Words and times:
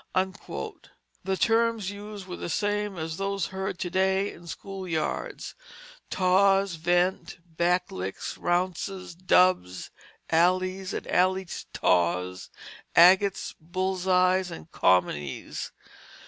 The 0.15 1.37
terms 1.37 1.91
used 1.91 2.25
were 2.25 2.35
the 2.35 2.49
same 2.49 2.97
as 2.97 3.17
those 3.17 3.45
heard 3.53 3.77
to 3.77 3.89
day 3.91 4.33
in 4.33 4.47
school 4.47 4.87
yards: 4.87 5.53
taws, 6.09 6.73
vent, 6.73 7.37
back 7.45 7.91
licks, 7.91 8.35
rounces, 8.35 9.13
dubs, 9.13 9.91
alleys, 10.31 10.91
and 10.95 11.05
alley 11.05 11.45
taws, 11.71 12.49
agates, 12.95 13.53
bull's 13.59 14.07
eyes, 14.07 14.49
and 14.49 14.71
commoneys. 14.71 15.71